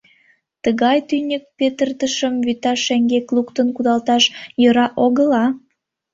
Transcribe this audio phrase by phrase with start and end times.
[0.63, 4.23] Тыгай тӱньык петыртышым вӱта шеҥгек луктын кудалташ
[4.61, 5.45] йӧра огыла.